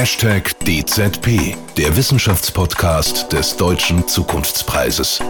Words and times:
Hashtag 0.00 0.56
DZP, 0.60 1.56
der 1.76 1.96
Wissenschaftspodcast 1.96 3.32
des 3.32 3.56
Deutschen 3.56 4.06
Zukunftspreises. 4.06 5.20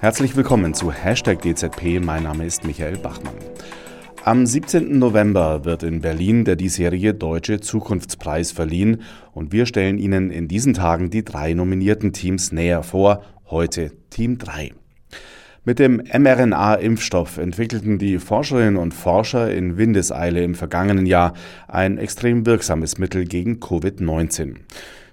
Herzlich 0.00 0.36
willkommen 0.36 0.74
zu 0.74 0.92
Hashtag 0.92 1.40
DZP. 1.40 1.98
Mein 1.98 2.24
Name 2.24 2.44
ist 2.44 2.64
Michael 2.64 2.98
Bachmann. 2.98 3.36
Am 4.24 4.44
17. 4.44 4.98
November 4.98 5.64
wird 5.64 5.82
in 5.82 6.02
Berlin 6.02 6.44
der 6.44 6.56
diesjährige 6.56 7.14
Deutsche 7.14 7.60
Zukunftspreis 7.60 8.52
verliehen 8.52 9.00
und 9.32 9.52
wir 9.52 9.64
stellen 9.64 9.96
Ihnen 9.96 10.30
in 10.30 10.46
diesen 10.46 10.74
Tagen 10.74 11.08
die 11.08 11.24
drei 11.24 11.54
nominierten 11.54 12.12
Teams 12.12 12.52
näher 12.52 12.82
vor. 12.82 13.22
Heute 13.48 13.92
Team 14.10 14.36
3. 14.36 14.72
Mit 15.64 15.78
dem 15.78 16.02
mRNA-Impfstoff 16.12 17.38
entwickelten 17.38 17.96
die 17.96 18.18
Forscherinnen 18.18 18.76
und 18.76 18.92
Forscher 18.92 19.54
in 19.54 19.76
Windeseile 19.76 20.42
im 20.42 20.56
vergangenen 20.56 21.06
Jahr 21.06 21.34
ein 21.68 21.98
extrem 21.98 22.44
wirksames 22.46 22.98
Mittel 22.98 23.26
gegen 23.26 23.60
Covid-19. 23.60 24.56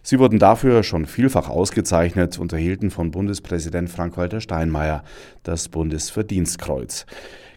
Sie 0.02 0.17
wurden 0.17 0.39
dafür 0.39 0.81
schon 0.81 1.05
vielfach 1.05 1.49
ausgezeichnet 1.49 2.39
und 2.39 2.52
erhielten 2.52 2.89
von 2.89 3.12
Bundespräsident 3.12 3.91
Frank-Walter 3.91 4.41
Steinmeier 4.41 5.03
das 5.44 5.70
Bundesverdienstkreuz. 5.70 7.05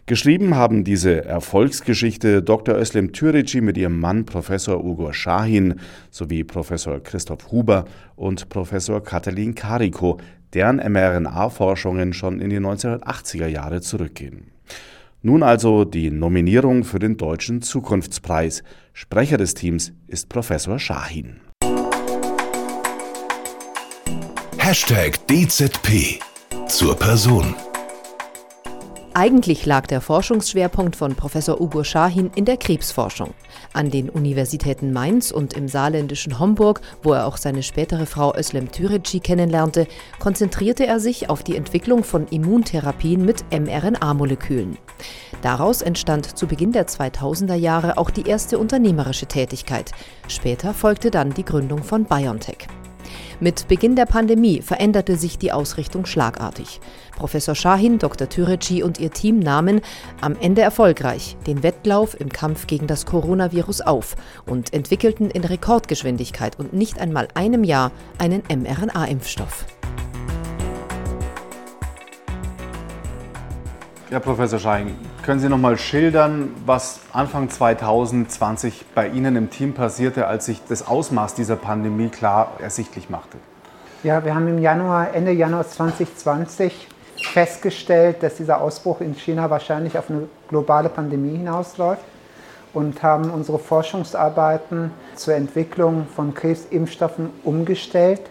Geschrieben 0.05 0.55
haben 0.55 0.83
diese 0.83 1.25
Erfolgsgeschichte 1.25 2.43
Dr. 2.43 2.75
Özlem 2.75 3.11
Türeci 3.11 3.61
mit 3.61 3.75
ihrem 3.75 3.99
Mann 3.99 4.25
Professor 4.25 4.83
Ugo 4.83 5.13
Schahin 5.13 5.79
sowie 6.11 6.43
Professor 6.43 7.01
Christoph 7.01 7.51
Huber 7.51 7.85
und 8.15 8.49
Professor 8.49 9.01
Katalin 9.01 9.55
Kariko, 9.55 10.19
deren 10.53 10.77
mRNA-Forschungen 10.77 12.13
schon 12.13 12.39
in 12.39 12.49
die 12.49 12.59
1980er 12.59 13.47
Jahre 13.47 13.81
zurückgehen. 13.81 14.51
Nun 15.21 15.41
also 15.41 15.85
die 15.85 16.11
Nominierung 16.11 16.83
für 16.83 16.99
den 16.99 17.15
Deutschen 17.17 17.61
Zukunftspreis. 17.61 18.63
Sprecher 18.91 19.37
des 19.37 19.53
Teams 19.53 19.93
ist 20.07 20.27
Professor 20.27 20.79
Shahin. 20.79 21.39
Hashtag 24.57 25.19
DZP 25.27 26.19
zur 26.67 26.97
Person. 26.97 27.55
Eigentlich 29.15 29.67
lag 29.67 29.85
der 29.85 30.01
Forschungsschwerpunkt 30.01 30.95
von 30.95 31.13
Professor 31.13 31.61
Ugo 31.61 31.83
Schahin 31.83 32.31
in 32.33 32.45
der 32.45 32.57
Krebsforschung. 32.57 33.35
An 33.71 33.91
den 33.91 34.09
Universitäten 34.09 34.91
Mainz 34.91 35.29
und 35.29 35.53
im 35.53 35.67
saarländischen 35.67 36.39
Homburg, 36.39 36.81
wo 37.03 37.13
er 37.13 37.27
auch 37.27 37.37
seine 37.37 37.61
spätere 37.61 38.07
Frau 38.07 38.35
Özlem 38.35 38.71
Türeci 38.71 39.19
kennenlernte, 39.19 39.85
konzentrierte 40.17 40.87
er 40.87 40.99
sich 40.99 41.29
auf 41.29 41.43
die 41.43 41.55
Entwicklung 41.55 42.03
von 42.03 42.27
Immuntherapien 42.27 43.23
mit 43.23 43.45
mRNA-Molekülen. 43.51 44.79
Daraus 45.43 45.83
entstand 45.83 46.35
zu 46.35 46.47
Beginn 46.47 46.71
der 46.71 46.87
2000er 46.87 47.53
Jahre 47.53 47.99
auch 47.99 48.09
die 48.09 48.27
erste 48.27 48.57
unternehmerische 48.57 49.27
Tätigkeit. 49.27 49.91
Später 50.27 50.73
folgte 50.73 51.11
dann 51.11 51.35
die 51.35 51.45
Gründung 51.45 51.83
von 51.83 52.05
BioNTech. 52.05 52.67
Mit 53.39 53.67
Beginn 53.67 53.95
der 53.95 54.05
Pandemie 54.05 54.61
veränderte 54.61 55.15
sich 55.15 55.37
die 55.37 55.51
Ausrichtung 55.51 56.05
schlagartig. 56.05 56.79
Professor 57.15 57.55
Shahin, 57.55 57.99
Dr. 57.99 58.29
Türeci 58.29 58.83
und 58.83 58.99
ihr 58.99 59.11
Team 59.11 59.39
nahmen 59.39 59.81
am 60.21 60.35
Ende 60.39 60.61
erfolgreich 60.61 61.37
den 61.47 61.63
Wettlauf 61.63 62.19
im 62.19 62.29
Kampf 62.29 62.67
gegen 62.67 62.87
das 62.87 63.05
Coronavirus 63.05 63.81
auf 63.81 64.15
und 64.45 64.73
entwickelten 64.73 65.29
in 65.29 65.43
Rekordgeschwindigkeit 65.43 66.59
und 66.59 66.73
nicht 66.73 66.99
einmal 66.99 67.27
einem 67.33 67.63
Jahr 67.63 67.91
einen 68.17 68.43
mRNA-Impfstoff. 68.49 69.65
Ja, 74.13 74.19
Professor 74.19 74.59
Schein, 74.59 74.95
können 75.23 75.39
Sie 75.39 75.49
noch 75.49 75.57
mal 75.57 75.75
schildern, 75.75 76.53
was 76.67 76.99
Anfang 77.13 77.49
2020 77.49 78.85
bei 78.93 79.07
Ihnen 79.07 79.35
im 79.35 79.49
Team 79.49 79.73
passierte, 79.73 80.27
als 80.27 80.45
sich 80.45 80.61
das 80.69 80.85
Ausmaß 80.87 81.33
dieser 81.33 81.55
Pandemie 81.55 82.09
klar 82.09 82.51
ersichtlich 82.59 83.09
machte? 83.09 83.39
Ja, 84.03 84.23
wir 84.23 84.35
haben 84.35 84.47
im 84.47 84.59
Januar, 84.59 85.15
Ende 85.15 85.31
Januar 85.31 85.67
2020 85.67 86.89
festgestellt, 87.23 88.21
dass 88.21 88.35
dieser 88.35 88.61
Ausbruch 88.61 89.01
in 89.01 89.15
China 89.15 89.49
wahrscheinlich 89.49 89.97
auf 89.97 90.11
eine 90.11 90.27
globale 90.47 90.89
Pandemie 90.89 91.37
hinausläuft 91.37 92.03
und 92.71 93.01
haben 93.01 93.31
unsere 93.31 93.57
Forschungsarbeiten 93.57 94.91
zur 95.15 95.33
Entwicklung 95.33 96.05
von 96.15 96.35
Krebsimpfstoffen 96.35 97.31
umgestellt 97.43 98.21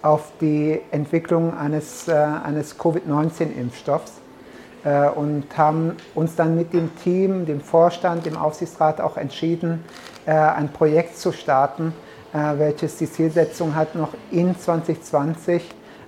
auf 0.00 0.32
die 0.40 0.80
Entwicklung 0.92 1.54
eines, 1.58 2.08
äh, 2.08 2.14
eines 2.14 2.78
Covid-19-Impfstoffs 2.78 4.12
äh, 4.12 4.25
und 5.16 5.44
haben 5.56 5.96
uns 6.14 6.36
dann 6.36 6.54
mit 6.56 6.72
dem 6.72 6.94
Team, 6.96 7.44
dem 7.46 7.60
Vorstand, 7.60 8.24
dem 8.24 8.36
Aufsichtsrat 8.36 9.00
auch 9.00 9.16
entschieden, 9.16 9.84
äh, 10.26 10.32
ein 10.32 10.68
Projekt 10.68 11.18
zu 11.18 11.32
starten, 11.32 11.92
äh, 12.32 12.58
welches 12.58 12.96
die 12.96 13.10
Zielsetzung 13.10 13.74
hat, 13.74 13.94
noch 13.94 14.10
in 14.30 14.58
2020 14.58 15.62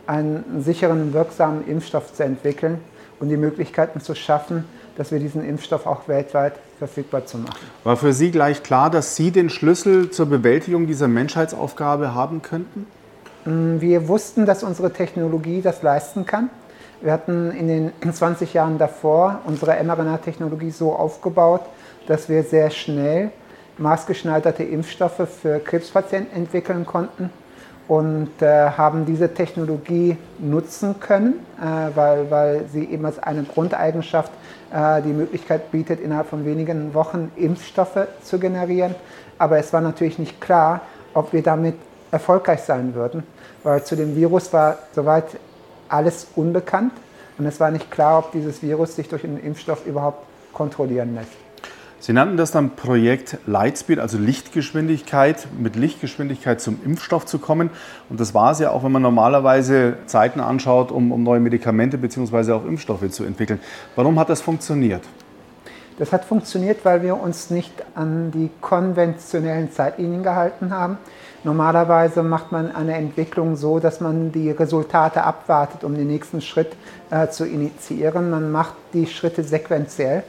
einen 0.07 0.63
sicheren, 0.63 1.13
wirksamen 1.13 1.67
Impfstoff 1.67 2.13
zu 2.13 2.25
entwickeln 2.25 2.81
und 3.21 3.29
die 3.29 3.37
Möglichkeiten 3.37 4.01
zu 4.01 4.15
schaffen, 4.15 4.65
dass 4.97 5.13
wir 5.13 5.21
diesen 5.21 5.45
Impfstoff 5.45 5.87
auch 5.87 6.09
weltweit 6.09 6.55
verfügbar 6.79 7.27
zu 7.27 7.39
machen. 7.39 7.59
War 7.85 7.97
für 7.97 8.13
Sie 8.13 8.31
gleich 8.31 8.63
klar, 8.63 8.91
dass 8.91 9.17
Sie 9.17 9.31
den 9.31 9.51
Schlüssel 9.51 10.11
zur 10.11 10.27
Bewältigung 10.27 10.87
dieser 10.87 11.09
Menschheitsaufgabe 11.09 12.15
haben 12.15 12.43
könnten? 12.43 12.87
Mm, 13.45 13.81
wir 13.81 14.09
wussten, 14.09 14.47
dass 14.47 14.63
unsere 14.63 14.93
Technologie 14.93 15.63
das 15.63 15.83
leisten 15.83 16.27
kann. 16.27 16.51
Wir 17.01 17.13
hatten 17.13 17.53
in 17.53 17.69
den 17.69 17.93
20 18.13 18.55
Jahren 18.55 18.79
davor 18.79 19.41
unsere 19.47 19.83
mRNA-Technologie 19.83 20.71
so 20.71 20.93
aufgebaut, 20.93 21.63
dass 22.07 22.29
wir 22.29 22.43
sehr 22.43 22.71
schnell 22.71 23.31
maßgeschneiderte 23.77 24.65
Impfstoffe 24.65 25.29
für 25.41 25.61
Krebspatienten 25.61 26.37
entwickeln 26.37 26.85
konnten 26.85 27.31
und 27.87 28.43
äh, 28.43 28.71
haben 28.71 29.07
diese 29.07 29.33
Technologie 29.33 30.17
nutzen 30.39 30.99
können, 30.99 31.35
äh, 31.61 31.97
weil, 31.97 32.31
weil 32.31 32.65
sie 32.73 32.85
eben 32.85 33.07
als 33.07 33.19
eine 33.21 33.45
Grundeigenschaft 33.45 34.33
äh, 34.73 35.01
die 35.03 35.13
Möglichkeit 35.13 35.71
bietet, 35.71 36.01
innerhalb 36.01 36.29
von 36.29 36.45
wenigen 36.45 36.93
Wochen 36.95 37.31
Impfstoffe 37.37 38.09
zu 38.23 38.39
generieren. 38.41 38.95
Aber 39.39 39.59
es 39.59 39.73
war 39.73 39.81
natürlich 39.81 40.19
nicht 40.19 40.41
klar, 40.41 40.81
ob 41.15 41.33
wir 41.33 41.43
damit 41.43 41.77
erfolgreich 42.11 42.61
sein 42.61 42.95
würden, 42.95 43.23
weil 43.63 43.85
zu 43.85 43.95
dem 43.95 44.17
Virus 44.17 44.53
war 44.53 44.79
soweit 44.95 45.27
alles 45.89 46.29
unbekannt 46.37 46.93
und 47.39 47.47
es 47.47 47.61
war 47.61 47.71
nicht 47.71 47.91
klar, 47.91 48.19
ob 48.19 48.33
dieses 48.33 48.63
Virus 48.63 48.97
sich 48.97 49.09
durch 49.09 49.25
einen 49.25 49.39
Impfstoff 49.39 49.87
überhaupt 49.87 50.27
kontrollieren 50.53 51.15
lässt. 51.15 51.31
Sie 52.01 52.13
nannten 52.13 52.37
das 52.37 52.53
dann 52.53 52.77
Projekt 52.77 53.39
Lightspeed, 53.47 53.99
also 53.99 54.19
Lichtgeschwindigkeit, 54.19 55.49
mit 55.59 55.75
Lichtgeschwindigkeit 55.75 56.61
zum 56.61 56.79
Impfstoff 56.85 57.27
zu 57.27 57.41
kommen. 57.41 57.71
Und 58.09 58.21
das 58.21 58.35
war 58.35 58.53
es 58.53 58.61
ja 58.61 58.71
auch, 58.71 58.85
wenn 58.85 58.93
man 58.93 59.03
normalerweise 59.03 59.97
Zeiten 60.07 60.39
anschaut, 60.39 60.93
um, 60.93 61.11
um 61.11 61.25
neue 61.25 61.41
Medikamente 61.41 61.99
bzw. 61.99 62.53
auch 62.53 62.65
Impfstoffe 62.65 63.11
zu 63.11 63.25
entwickeln. 63.25 63.59
Warum 63.97 64.19
hat 64.19 64.29
das 64.29 64.41
funktioniert? 64.41 65.03
Das 65.99 66.13
hat 66.13 66.25
funktioniert, 66.25 66.85
weil 66.85 67.03
wir 67.03 67.21
uns 67.21 67.51
nicht 67.51 67.73
an 67.97 68.31
die 68.31 68.51
konventionellen 68.61 69.73
Zeitlinien 69.73 70.23
gehalten 70.23 70.73
haben. 70.73 70.99
Normalerweise 71.43 72.23
macht 72.23 72.53
man 72.53 72.75
eine 72.75 72.95
Entwicklung 72.95 73.57
so, 73.57 73.81
dass 73.81 74.01
man 74.01 74.31
die 74.31 74.51
Resultate 74.51 75.25
abwartet, 75.25 75.83
um 75.83 75.95
den 75.95 76.07
nächsten 76.07 76.41
Schritt 76.41 76.73
äh, 77.11 77.29
zu 77.29 77.45
initiieren. 77.45 78.31
Man 78.31 78.53
macht 78.53 78.75
die 78.93 79.07
Schritte 79.07 79.43
sequenziell. 79.43 80.23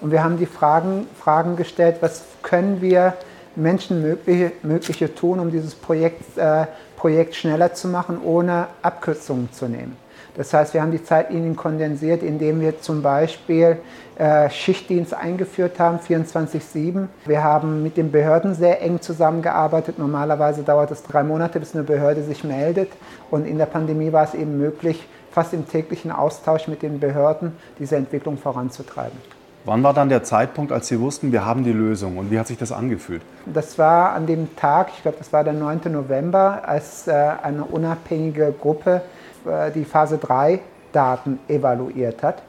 Und 0.00 0.10
wir 0.10 0.22
haben 0.22 0.38
die 0.38 0.46
Fragen, 0.46 1.06
Fragen 1.18 1.56
gestellt, 1.56 1.96
was 2.00 2.24
können 2.42 2.82
wir 2.82 3.14
Menschen 3.56 4.02
mögliche, 4.02 4.52
mögliche 4.62 5.14
tun, 5.14 5.40
um 5.40 5.50
dieses 5.50 5.74
Projekt, 5.74 6.36
äh, 6.36 6.66
Projekt 7.04 7.34
schneller 7.34 7.74
zu 7.74 7.88
machen, 7.88 8.18
ohne 8.24 8.68
Abkürzungen 8.80 9.52
zu 9.52 9.68
nehmen. 9.68 9.94
Das 10.38 10.54
heißt, 10.54 10.72
wir 10.72 10.80
haben 10.80 10.90
die 10.90 11.04
Zeitlinien 11.04 11.54
kondensiert, 11.54 12.22
indem 12.22 12.62
wir 12.62 12.80
zum 12.80 13.02
Beispiel 13.02 13.76
äh, 14.16 14.48
Schichtdienst 14.48 15.12
eingeführt 15.12 15.78
haben, 15.78 15.98
24-7. 15.98 17.08
Wir 17.26 17.44
haben 17.44 17.82
mit 17.82 17.98
den 17.98 18.10
Behörden 18.10 18.54
sehr 18.54 18.80
eng 18.80 19.02
zusammengearbeitet. 19.02 19.98
Normalerweise 19.98 20.62
dauert 20.62 20.92
es 20.92 21.02
drei 21.02 21.22
Monate, 21.24 21.60
bis 21.60 21.74
eine 21.74 21.84
Behörde 21.84 22.22
sich 22.22 22.42
meldet. 22.42 22.90
Und 23.30 23.46
in 23.46 23.58
der 23.58 23.66
Pandemie 23.66 24.10
war 24.10 24.24
es 24.24 24.32
eben 24.32 24.56
möglich, 24.56 25.06
fast 25.30 25.52
im 25.52 25.68
täglichen 25.68 26.10
Austausch 26.10 26.68
mit 26.68 26.80
den 26.80 27.00
Behörden 27.00 27.52
diese 27.78 27.96
Entwicklung 27.96 28.38
voranzutreiben. 28.38 29.18
Wann 29.66 29.82
war 29.82 29.94
dann 29.94 30.10
der 30.10 30.22
Zeitpunkt, 30.22 30.72
als 30.72 30.88
Sie 30.88 31.00
wussten, 31.00 31.32
wir 31.32 31.46
haben 31.46 31.64
die 31.64 31.72
Lösung 31.72 32.18
und 32.18 32.30
wie 32.30 32.38
hat 32.38 32.46
sich 32.46 32.58
das 32.58 32.70
angefühlt? 32.70 33.22
Das 33.46 33.78
war 33.78 34.12
an 34.12 34.26
dem 34.26 34.54
Tag, 34.56 34.90
ich 34.94 35.00
glaube, 35.00 35.16
das 35.16 35.32
war 35.32 35.42
der 35.42 35.54
9. 35.54 35.80
November, 35.90 36.68
als 36.68 37.08
äh, 37.08 37.12
eine 37.42 37.64
unabhängige 37.64 38.52
Gruppe 38.60 39.00
äh, 39.46 39.70
die 39.70 39.86
Phase 39.86 40.18
3 40.18 40.60
Daten 40.92 41.38
evaluiert 41.48 42.22
hat. 42.22 42.42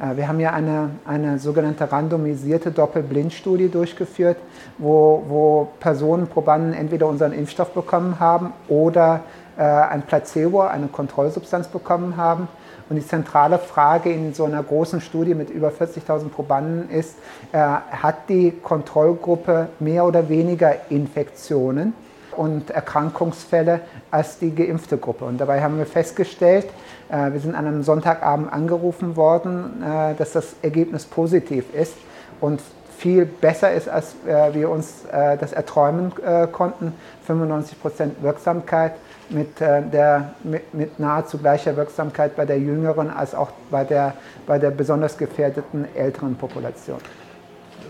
Äh, 0.00 0.16
wir 0.16 0.28
haben 0.28 0.40
ja 0.40 0.54
eine, 0.54 0.92
eine 1.04 1.38
sogenannte 1.38 1.92
randomisierte 1.92 2.70
Doppelblindstudie 2.70 3.68
durchgeführt, 3.68 4.38
wo, 4.78 5.24
wo 5.28 5.68
Personen, 5.78 6.26
Probanden 6.26 6.72
entweder 6.72 7.06
unseren 7.06 7.32
Impfstoff 7.32 7.74
bekommen 7.74 8.18
haben 8.18 8.54
oder 8.68 9.20
ein 9.54 10.00
Placebo, 10.00 10.62
eine 10.62 10.86
Kontrollsubstanz 10.86 11.68
bekommen 11.68 12.16
haben. 12.16 12.48
Und 12.88 12.96
die 12.96 13.06
zentrale 13.06 13.58
Frage 13.58 14.12
in 14.12 14.34
so 14.34 14.44
einer 14.44 14.62
großen 14.62 15.00
Studie 15.00 15.34
mit 15.34 15.50
über 15.50 15.68
40.000 15.68 16.28
Probanden 16.28 16.90
ist, 16.90 17.16
äh, 17.52 17.58
hat 17.58 18.28
die 18.28 18.52
Kontrollgruppe 18.62 19.68
mehr 19.78 20.04
oder 20.04 20.28
weniger 20.28 20.90
Infektionen 20.90 21.94
und 22.36 22.70
Erkrankungsfälle 22.70 23.80
als 24.10 24.38
die 24.38 24.54
geimpfte 24.54 24.98
Gruppe? 24.98 25.24
Und 25.24 25.38
dabei 25.38 25.62
haben 25.62 25.78
wir 25.78 25.86
festgestellt, 25.86 26.66
äh, 27.08 27.32
wir 27.32 27.40
sind 27.40 27.54
an 27.54 27.66
einem 27.66 27.82
Sonntagabend 27.82 28.52
angerufen 28.52 29.16
worden, 29.16 29.82
äh, 29.82 30.14
dass 30.14 30.32
das 30.32 30.54
Ergebnis 30.62 31.04
positiv 31.04 31.72
ist 31.74 31.94
und 32.40 32.60
viel 33.02 33.26
besser 33.26 33.72
ist, 33.72 33.88
als 33.88 34.14
äh, 34.26 34.54
wir 34.54 34.70
uns 34.70 35.04
äh, 35.10 35.36
das 35.36 35.52
erträumen 35.52 36.12
äh, 36.24 36.46
konnten. 36.46 36.94
95% 37.28 38.10
Wirksamkeit 38.20 38.92
mit, 39.30 39.60
äh, 39.60 39.82
der, 39.82 40.34
mit, 40.44 40.74
mit, 40.74 40.98
nahezu 40.98 41.38
gleicher 41.38 41.76
Wirksamkeit 41.76 42.36
bei 42.36 42.44
der 42.44 42.58
jüngeren 42.58 43.10
als 43.10 43.34
auch 43.34 43.50
bei 43.70 43.84
der, 43.84 44.14
bei 44.46 44.58
der 44.58 44.70
besonders 44.70 45.16
gefährdeten 45.16 45.86
älteren 45.94 46.36
Population. 46.36 46.98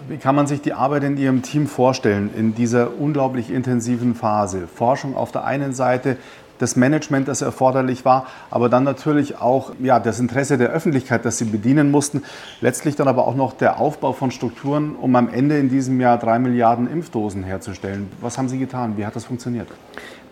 Wie 0.09 0.17
kann 0.17 0.35
man 0.35 0.47
sich 0.47 0.61
die 0.61 0.73
Arbeit 0.73 1.05
in 1.05 1.17
Ihrem 1.17 1.43
Team 1.43 1.69
vorstellen 1.69 2.31
in 2.37 2.55
dieser 2.55 2.99
unglaublich 2.99 3.51
intensiven 3.51 4.15
Phase? 4.15 4.67
Forschung 4.67 5.17
auf 5.17 5.31
der 5.31 5.45
einen 5.45 5.73
Seite, 5.75 6.17
das 6.59 6.77
Management, 6.77 7.27
das 7.29 7.43
erforderlich 7.43 8.05
war, 8.05 8.27
aber 8.51 8.69
dann 8.69 8.85
natürlich 8.85 9.41
auch 9.41 9.73
ja, 9.81 9.99
das 9.99 10.21
Interesse 10.21 10.59
der 10.59 10.71
Öffentlichkeit, 10.71 11.25
das 11.25 11.39
sie 11.39 11.45
bedienen 11.45 11.91
mussten. 11.91 12.23
Letztlich 12.61 12.95
dann 12.95 13.09
aber 13.09 13.27
auch 13.27 13.35
noch 13.35 13.53
der 13.53 13.81
Aufbau 13.81 14.13
von 14.13 14.31
Strukturen, 14.31 14.95
um 14.95 15.17
am 15.17 15.29
Ende 15.29 15.59
in 15.59 15.69
diesem 15.69 16.01
Jahr 16.01 16.19
drei 16.19 16.39
Milliarden 16.39 16.89
Impfdosen 16.89 17.43
herzustellen. 17.43 18.11
Was 18.21 18.39
haben 18.39 18.49
Sie 18.49 18.59
getan? 18.59 18.97
Wie 18.97 19.05
hat 19.05 19.17
das 19.17 19.25
funktioniert? 19.25 19.69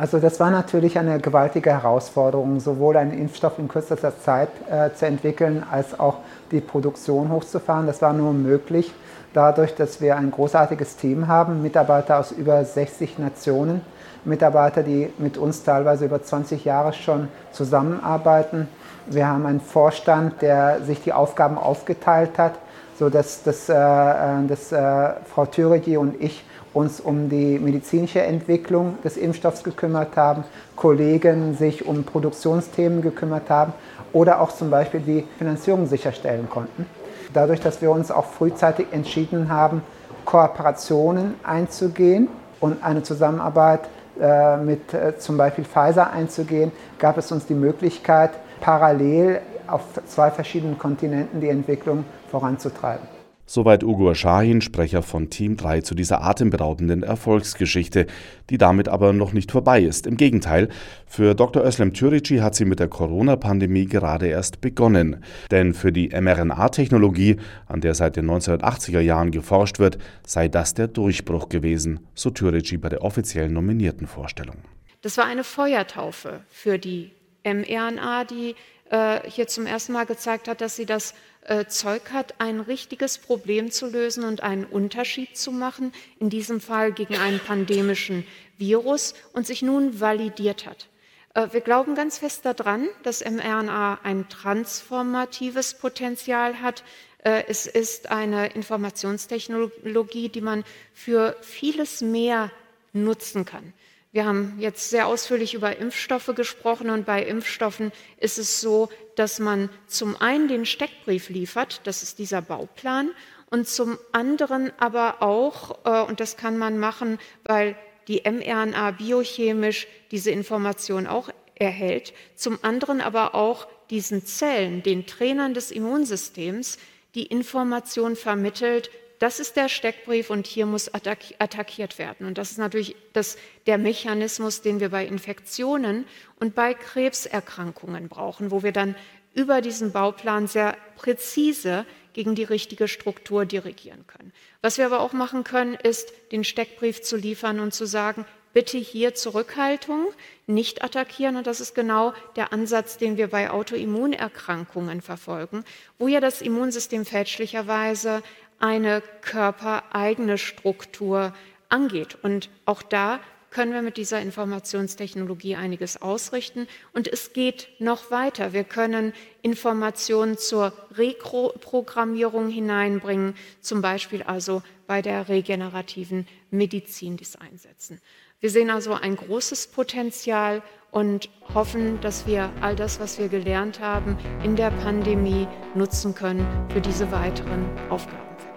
Also 0.01 0.19
das 0.19 0.41
war 0.41 0.51
natürlich 0.51 0.99
eine 0.99 1.21
gewaltige 1.21 1.73
Herausforderung, 1.73 2.59
sowohl 2.59 2.97
einen 2.97 3.13
Impfstoff 3.13 3.59
in 3.59 3.69
kürzester 3.69 4.19
Zeit 4.19 4.49
äh, 4.71 4.95
zu 4.95 5.05
entwickeln, 5.05 5.63
als 5.71 6.01
auch 6.01 6.21
die 6.51 6.63
Produktion 6.63 7.29
hochzufahren. 7.29 7.87
Das 7.87 8.01
war 8.01 8.15
nur 8.15 8.33
möglich 8.33 8.95
dadurch, 9.35 9.75
dass 9.75 10.01
wir 10.01 10.17
ein 10.17 10.31
großartiges 10.31 10.97
Team 10.97 11.29
haben, 11.29 11.61
Mitarbeiter 11.61 12.19
aus 12.19 12.33
über 12.33 12.65
60 12.65 13.19
Nationen 13.19 13.83
Mitarbeiter, 14.25 14.83
die 14.83 15.13
mit 15.19 15.37
uns 15.37 15.65
teilweise 15.65 16.07
über 16.07 16.23
20 16.23 16.65
Jahre 16.65 16.95
schon 16.95 17.29
zusammenarbeiten. 17.53 18.69
Wir 19.05 19.29
haben 19.29 19.45
einen 19.45 19.61
Vorstand, 19.61 20.41
der 20.41 20.81
sich 20.81 21.03
die 21.03 21.13
Aufgaben 21.13 21.59
aufgeteilt 21.59 22.39
hat, 22.39 22.55
sodass 22.99 23.43
dass, 23.43 23.69
äh, 23.69 23.75
äh, 23.75 24.47
dass, 24.49 24.73
äh, 24.73 25.11
Frau 25.27 25.45
Thüregi 25.45 25.99
und 25.99 26.19
ich 26.23 26.43
uns 26.73 27.01
um 27.01 27.29
die 27.29 27.59
medizinische 27.59 28.23
Entwicklung 28.23 28.99
des 29.03 29.17
Impfstoffs 29.17 29.65
gekümmert 29.65 30.17
haben, 30.17 30.45
Kollegen 30.77 31.55
sich 31.55 31.87
um 31.87 32.05
Produktionsthemen 32.05 33.03
gekümmert 33.03 33.51
haben 33.51 33.73
oder 34.13 34.41
auch 34.41 34.53
zum 34.53 34.71
Beispiel 34.71 35.01
die 35.01 35.27
Finanzierung 35.39 35.87
sicherstellen 35.87 36.49
konnten. 36.49 36.87
Dadurch, 37.33 37.61
dass 37.61 37.81
wir 37.81 37.91
uns 37.91 38.11
auch 38.11 38.27
frühzeitig 38.27 38.87
entschieden 38.93 39.49
haben, 39.51 39.83
Kooperationen 40.25 41.35
einzugehen 41.43 42.29
und 42.61 42.83
eine 42.83 43.03
Zusammenarbeit 43.03 43.89
äh, 44.21 44.57
mit 44.57 44.93
äh, 44.93 45.19
zum 45.19 45.37
Beispiel 45.37 45.65
Pfizer 45.65 46.13
einzugehen, 46.13 46.73
gab 46.99 47.19
es 47.19 47.31
uns 47.33 47.47
die 47.47 47.55
Möglichkeit, 47.55 48.31
parallel 48.61 49.41
auf 49.67 49.83
zwei 50.07 50.31
verschiedenen 50.31 50.79
Kontinenten 50.79 51.41
die 51.41 51.49
Entwicklung 51.49 52.05
voranzutreiben. 52.31 53.20
Soweit 53.53 53.83
Ugur 53.83 54.15
Shahin, 54.15 54.61
Sprecher 54.61 55.03
von 55.03 55.29
Team 55.29 55.57
3 55.57 55.81
zu 55.81 55.97
dieser 55.97 56.23
atemberaubenden 56.23 57.03
Erfolgsgeschichte, 57.03 58.07
die 58.49 58.59
damit 58.59 58.89
aber 58.89 59.13
noch 59.13 59.33
nicht 59.33 59.51
vorbei 59.51 59.83
ist. 59.83 60.07
Im 60.07 60.17
Gegenteil, 60.17 60.69
für 61.05 61.35
Dr. 61.35 61.65
Özlem 61.65 61.93
Türici 61.93 62.37
hat 62.37 62.55
sie 62.55 62.65
mit 62.65 62.79
der 62.79 62.87
Corona-Pandemie 62.87 63.87
gerade 63.87 64.29
erst 64.29 64.61
begonnen. 64.61 65.25
Denn 65.51 65.75
für 65.75 65.91
die 65.91 66.11
mRNA-Technologie, 66.11 67.39
an 67.67 67.81
der 67.81 67.97
seit 67.97 68.15
den 68.15 68.31
1980er 68.31 69.01
Jahren 69.01 69.33
geforscht 69.33 69.81
wird, 69.81 69.99
sei 70.25 70.47
das 70.47 70.75
der 70.75 70.87
Durchbruch 70.87 71.49
gewesen, 71.49 72.07
so 72.15 72.31
Türici 72.31 72.77
bei 72.77 72.89
der 72.89 73.03
offiziellen 73.03 73.53
nominierten 73.53 74.07
Vorstellung. 74.07 74.59
Das 75.03 75.19
war 75.19 75.25
eine 75.25 75.43
Feuertaufe 75.43 76.43
für 76.51 76.79
die 76.79 77.11
mRNA, 77.45 78.23
die 78.31 78.55
äh, 78.91 79.21
hier 79.31 79.47
zum 79.47 79.67
ersten 79.67 79.93
Mal 79.93 80.05
gezeigt 80.05 80.49
hat, 80.49 80.61
dass 80.61 80.75
sie 80.75 80.85
das 80.85 81.15
äh, 81.43 81.67
Zeug 81.67 82.11
hat, 82.13 82.35
ein 82.41 82.59
richtiges 82.59 83.19
Problem 83.19 83.71
zu 83.71 83.87
lösen 83.87 84.25
und 84.25 84.43
einen 84.43 84.65
Unterschied 84.65 85.37
zu 85.39 85.53
machen, 85.53 85.93
in 86.19 86.29
diesem 86.29 86.61
Fall 86.61 86.91
gegen 86.91 87.17
einen 87.17 87.39
pandemischen 87.39 88.27
Virus 88.59 89.15
und 89.33 89.47
sich 89.47 89.63
nun 89.63 90.01
validiert 90.01 90.67
hat. 90.67 90.89
Äh, 91.35 91.53
wir 91.53 91.61
glauben 91.61 91.95
ganz 91.95 92.19
fest 92.19 92.45
daran, 92.45 92.89
dass 93.05 93.25
mRNA 93.25 94.01
ein 94.03 94.29
transformatives 94.29 95.75
Potenzial 95.75 96.61
hat. 96.61 96.83
Es 97.23 97.67
ist 97.67 98.11
eine 98.11 98.47
Informationstechnologie, 98.55 100.31
die 100.31 100.41
man 100.41 100.65
für 100.95 101.37
vieles 101.43 102.01
mehr 102.01 102.51
nutzen 102.95 103.45
kann. 103.45 103.75
Wir 104.13 104.25
haben 104.25 104.57
jetzt 104.59 104.91
sehr 104.91 105.07
ausführlich 105.07 105.55
über 105.55 105.77
Impfstoffe 105.77 106.33
gesprochen 106.35 106.91
und 106.91 107.07
bei 107.07 107.23
Impfstoffen 107.23 107.93
ist 108.17 108.39
es 108.39 108.61
so, 108.61 108.89
dass 109.15 109.39
man 109.39 109.71
zum 109.87 110.17
einen 110.17 110.49
den 110.49 110.67
Steckbrief 110.67 111.29
liefert, 111.29 111.81
das 111.85 112.03
ist 112.03 112.19
dieser 112.19 112.43
Bauplan, 112.43 113.11
und 113.51 113.69
zum 113.69 113.99
anderen 114.11 114.73
aber 114.79 115.23
auch, 115.23 115.79
äh, 115.85 116.03
und 116.09 116.19
das 116.19 116.37
kann 116.37 116.59
man 116.59 116.79
machen, 116.79 117.19
weil 117.45 117.77
die 118.09 118.23
mRNA 118.25 118.93
biochemisch 118.93 119.87
diese 120.11 120.33
Information 120.33 121.07
auch 121.07 121.31
erhält, 121.55 122.13
zum 122.35 122.59
anderen 122.63 123.01
aber 123.01 123.37
auch 123.37 123.69
diesen 123.91 124.25
Zellen, 124.25 124.83
den 124.83 125.07
Trainern 125.07 125.55
des 125.55 125.71
Immunsystems, 125.71 126.79
die 127.15 127.27
Information 127.27 128.17
vermittelt, 128.17 128.91
das 129.21 129.39
ist 129.39 129.57
der 129.57 129.69
Steckbrief 129.69 130.31
und 130.31 130.47
hier 130.47 130.65
muss 130.65 130.93
attackiert 130.93 131.99
werden. 131.99 132.27
Und 132.27 132.39
das 132.39 132.53
ist 132.53 132.59
natürlich 132.59 132.97
das, 133.13 133.37
der 133.67 133.77
Mechanismus, 133.77 134.63
den 134.63 134.81
wir 134.81 134.89
bei 134.89 135.07
Infektionen 135.07 136.07
und 136.41 136.55
bei 136.55 136.73
Krebserkrankungen 136.73 138.09
brauchen, 138.09 138.51
wo 138.51 138.63
wir 138.63 138.73
dann 138.73 138.97
über 139.35 139.61
diesen 139.61 139.93
Bauplan 139.93 140.49
sehr 140.49 140.75
präzise 140.97 141.85
gegen 142.15 142.35
die 142.35 142.45
richtige 142.45 142.89
Struktur 142.89 143.45
dirigieren 143.45 144.07
können. 144.07 144.33
Was 144.63 144.79
wir 144.79 144.87
aber 144.87 145.01
auch 145.01 145.13
machen 145.13 145.45
können, 145.45 145.75
ist, 145.75 146.13
den 146.33 146.43
Steckbrief 146.43 147.03
zu 147.03 147.17
liefern 147.17 147.61
und 147.61 147.75
zu 147.75 147.87
sagen, 147.87 148.25
bitte 148.53 148.79
hier 148.79 149.15
Zurückhaltung, 149.15 150.07
nicht 150.47 150.83
attackieren. 150.83 151.37
Und 151.37 151.47
das 151.47 151.61
ist 151.61 151.75
genau 151.75 152.15
der 152.37 152.53
Ansatz, 152.53 152.97
den 152.97 153.17
wir 153.17 153.29
bei 153.29 153.51
Autoimmunerkrankungen 153.51 155.03
verfolgen, 155.03 155.65
wo 155.99 156.09
ja 156.09 156.21
das 156.21 156.43
Immunsystem 156.43 157.05
fälschlicherweise 157.05 158.23
eine 158.61 159.03
körpereigene 159.23 160.39
Struktur 160.39 161.35
angeht. 161.69 162.17
Und 162.23 162.51
auch 162.67 162.83
da 162.83 163.21
können 163.51 163.73
wir 163.73 163.83
mit 163.83 163.97
dieser 163.97 164.21
Informationstechnologie 164.21 165.57
einiges 165.57 166.01
ausrichten. 166.01 166.69
Und 166.93 167.09
es 167.09 167.33
geht 167.33 167.69
noch 167.79 168.11
weiter. 168.11 168.53
Wir 168.53 168.65
können 168.65 169.13
Informationen 169.43 170.39
zur 170.39 170.73
Reprogrammierung 170.93 172.49
hineinbringen, 172.49 173.35
zum 173.61 173.83
Beispiel 173.83 174.23
also 174.23 174.63
bei 174.87 175.03
der 175.03 175.29
regenerativen 175.29 176.29
Medizin 176.51 177.17
dies 177.17 177.37
einsetzen. 177.37 178.01
Wir 178.41 178.51
sehen 178.51 178.71
also 178.71 178.95
ein 178.95 179.17
großes 179.17 179.67
Potenzial 179.67 180.63
und 180.91 181.29
hoffen, 181.55 182.01
dass 182.01 182.27
wir 182.27 182.51
all 182.61 182.75
das, 182.75 182.99
was 182.99 183.19
wir 183.19 183.29
gelernt 183.29 183.81
haben, 183.81 184.17
in 184.43 184.57
der 184.57 184.71
Pandemie 184.71 185.47
nutzen 185.75 186.15
können 186.15 186.47
für 186.73 186.81
diese 186.81 187.13
weiteren 187.13 187.69
Aufgaben. 187.91 188.50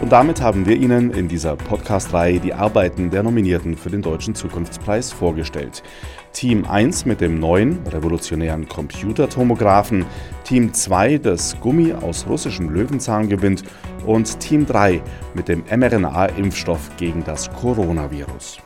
Und 0.00 0.12
damit 0.12 0.42
haben 0.42 0.66
wir 0.66 0.76
Ihnen 0.76 1.10
in 1.10 1.26
dieser 1.26 1.56
Podcast-Reihe 1.56 2.38
die 2.38 2.52
Arbeiten 2.52 3.10
der 3.10 3.22
Nominierten 3.22 3.76
für 3.76 3.88
den 3.88 4.02
Deutschen 4.02 4.34
Zukunftspreis 4.34 5.10
vorgestellt. 5.10 5.82
Team 6.32 6.66
1 6.66 7.06
mit 7.06 7.22
dem 7.22 7.40
neuen 7.40 7.78
revolutionären 7.86 8.68
Computertomographen, 8.68 10.04
Team 10.44 10.74
2 10.74 11.16
das 11.18 11.58
Gummi 11.60 11.94
aus 11.94 12.26
russischem 12.28 12.68
Löwenzahn 12.68 13.30
gewinnt 13.30 13.64
und 14.04 14.38
Team 14.38 14.66
3 14.66 15.00
mit 15.34 15.48
dem 15.48 15.64
mRNA-Impfstoff 15.64 16.90
gegen 16.98 17.24
das 17.24 17.50
Coronavirus. 17.52 18.58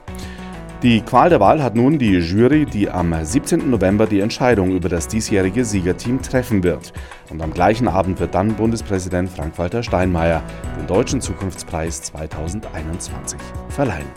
Die 0.82 1.02
Qual 1.02 1.28
der 1.28 1.40
Wahl 1.40 1.62
hat 1.62 1.74
nun 1.74 1.98
die 1.98 2.16
Jury, 2.16 2.64
die 2.64 2.88
am 2.88 3.14
17. 3.22 3.68
November 3.68 4.06
die 4.06 4.20
Entscheidung 4.20 4.70
über 4.70 4.88
das 4.88 5.08
diesjährige 5.08 5.62
Siegerteam 5.62 6.22
treffen 6.22 6.62
wird. 6.62 6.94
Und 7.28 7.42
am 7.42 7.52
gleichen 7.52 7.86
Abend 7.86 8.18
wird 8.18 8.34
dann 8.34 8.54
Bundespräsident 8.54 9.28
Frank-Walter 9.28 9.82
Steinmeier 9.82 10.42
den 10.78 10.86
Deutschen 10.86 11.20
Zukunftspreis 11.20 12.00
2021 12.04 13.38
verleihen. 13.68 14.08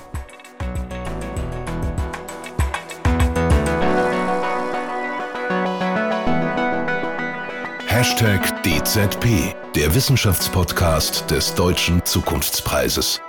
Hashtag 7.88 8.64
DZP, 8.64 9.54
der 9.76 9.94
Wissenschaftspodcast 9.94 11.30
des 11.30 11.54
Deutschen 11.56 12.06
Zukunftspreises. 12.06 13.22